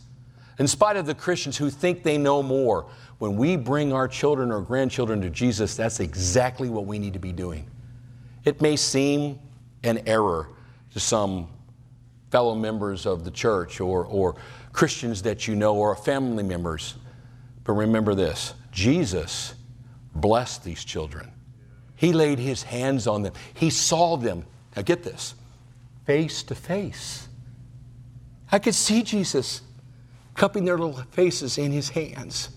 [0.58, 2.86] in spite of the Christians who think they know more,
[3.18, 7.18] when we bring our children or grandchildren to Jesus, that's exactly what we need to
[7.20, 7.68] be doing.
[8.44, 9.38] It may seem
[9.84, 10.48] an error
[10.92, 11.48] to some
[12.30, 14.36] fellow members of the church or, or
[14.72, 16.96] Christians that you know or family members,
[17.62, 19.54] but remember this Jesus
[20.20, 21.30] blessed these children.
[21.96, 23.32] He laid his hands on them.
[23.54, 24.44] He saw them.
[24.76, 25.34] Now get this
[26.06, 27.28] face to face.
[28.50, 29.62] I could see Jesus
[30.34, 32.50] cupping their little faces in his hands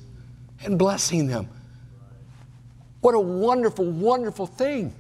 [0.64, 1.50] and blessing them.
[3.02, 4.94] What a wonderful, wonderful thing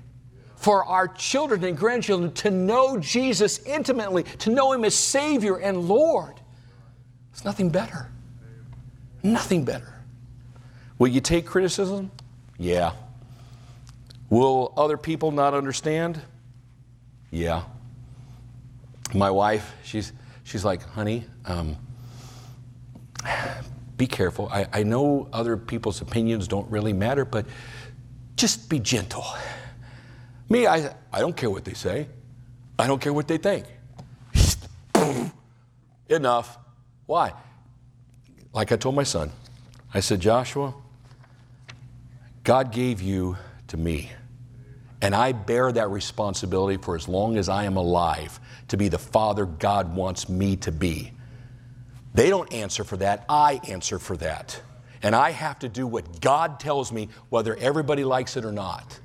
[0.56, 5.88] for our children and grandchildren to know Jesus intimately, to know him as Savior and
[5.88, 6.40] Lord.
[7.32, 8.12] It's nothing better.
[9.24, 9.94] Nothing better.
[10.98, 12.12] Will you take criticism?
[12.62, 12.92] Yeah.
[14.30, 16.22] Will other people not understand?
[17.32, 17.64] Yeah.
[19.16, 21.76] My wife, she's, she's like, honey, um,
[23.98, 24.48] be careful.
[24.52, 27.48] I, I know other people's opinions don't really matter, but
[28.36, 29.26] just be gentle.
[30.48, 32.08] Me, I, I don't care what they say.
[32.78, 33.66] I don't care what they think.
[36.10, 36.60] Enough.
[37.08, 37.34] Why?
[38.54, 39.32] Like I told my son,
[39.96, 40.76] I said, Joshua,
[42.44, 43.38] God gave you
[43.68, 44.12] to me.
[45.02, 49.00] And I bear that responsibility for as long as I am alive to be the
[49.00, 51.12] father God wants me to be.
[52.14, 54.62] They don't answer for that, I answer for that.
[55.04, 59.00] And I have to do what God tells me, whether everybody likes it or not.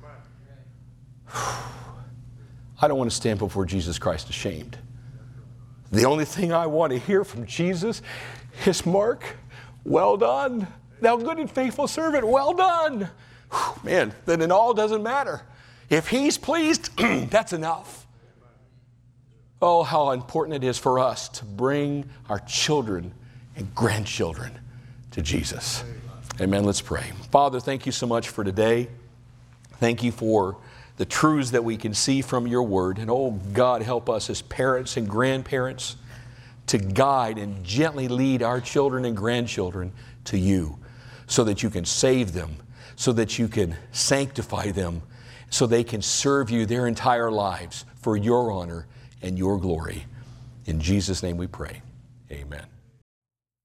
[1.33, 4.77] I don't want to stand before Jesus Christ ashamed.
[5.91, 8.03] The only thing I want to hear from Jesus
[8.65, 9.23] is Mark,
[9.83, 10.67] well done,
[11.01, 13.09] thou good and faithful servant, well done
[13.83, 15.41] man, then it all doesn't matter.
[15.89, 18.05] If he's pleased, that's enough.
[19.61, 23.13] Oh, how important it is for us to bring our children
[23.55, 24.51] and grandchildren
[25.11, 25.83] to Jesus.
[26.39, 26.63] Amen.
[26.63, 27.11] Let's pray.
[27.31, 28.87] Father, thank you so much for today.
[29.79, 30.57] Thank you for
[30.97, 32.99] the truths that we can see from your word.
[32.99, 35.95] And oh, God, help us as parents and grandparents
[36.67, 39.91] to guide and gently lead our children and grandchildren
[40.25, 40.77] to you
[41.25, 42.57] so that you can save them
[42.97, 45.01] so that you can sanctify them,
[45.49, 48.85] so they can serve you their entire lives for your honor
[49.21, 50.05] and your glory.
[50.65, 51.81] In Jesus' name we pray.
[52.29, 52.65] Amen.